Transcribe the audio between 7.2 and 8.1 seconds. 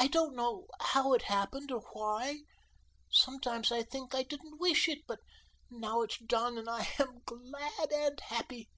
glad